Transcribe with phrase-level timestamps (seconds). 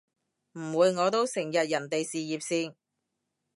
[0.53, 2.73] 唔會，我都成日人哋事業線